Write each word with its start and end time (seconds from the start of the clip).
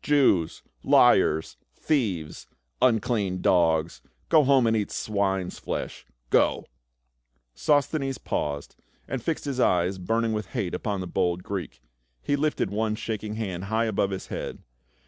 "Jews— 0.00 0.62
liars— 0.98 1.56
thieves— 1.88 2.46
unclean 2.88 3.42
dogs! 3.42 4.00
Go 4.28 4.44
home 4.44 4.68
and 4.68 4.76
eat 4.76 4.92
swine's 4.92 5.58
flesh— 5.58 6.06
Go!" 6.30 6.66
Sosthenes 7.66 8.18
paused, 8.18 8.76
and 9.08 9.20
fi.xed 9.20 9.44
his 9.44 9.58
eyes 9.58 9.98
burning 9.98 10.32
with 10.32 10.50
hate 10.54 10.72
upon 10.72 11.00
the 11.00 11.08
bold 11.08 11.42
Greek; 11.42 11.82
he 12.22 12.36
lifted 12.36 12.70
one 12.70 12.94
shaking 12.94 13.34
hand 13.34 13.64
352 13.64 13.70
PA 13.70 13.74
UL. 13.74 13.76
high 13.80 13.86
above 13.86 14.10
his 14.10 14.26
head. 14.28 14.58